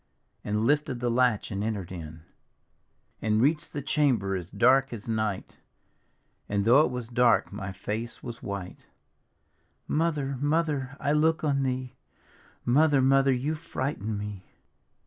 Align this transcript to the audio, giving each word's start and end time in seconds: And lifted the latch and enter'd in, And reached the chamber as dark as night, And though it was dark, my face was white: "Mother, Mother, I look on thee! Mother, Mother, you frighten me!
And 0.43 0.65
lifted 0.65 0.99
the 0.99 1.11
latch 1.11 1.51
and 1.51 1.63
enter'd 1.63 1.91
in, 1.91 2.23
And 3.21 3.39
reached 3.39 3.71
the 3.71 3.83
chamber 3.83 4.35
as 4.35 4.49
dark 4.49 4.91
as 4.91 5.07
night, 5.07 5.57
And 6.49 6.65
though 6.65 6.83
it 6.83 6.89
was 6.89 7.07
dark, 7.07 7.53
my 7.53 7.71
face 7.71 8.23
was 8.23 8.41
white: 8.41 8.87
"Mother, 9.87 10.37
Mother, 10.41 10.97
I 10.99 11.11
look 11.13 11.43
on 11.43 11.61
thee! 11.61 11.93
Mother, 12.65 13.03
Mother, 13.03 13.31
you 13.31 13.53
frighten 13.53 14.17
me! 14.17 14.43